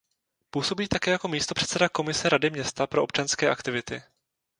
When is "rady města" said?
2.29-2.87